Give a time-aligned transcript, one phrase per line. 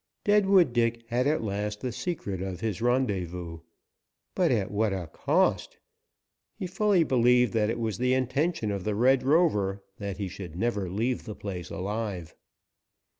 [0.23, 3.59] Deadwood Dick had at last the secret of his rendezvous.
[4.33, 5.77] But at what a cost?
[6.55, 10.55] He fully believed that it was the intention of the Red Rover that he should
[10.55, 12.33] never leave the place alive.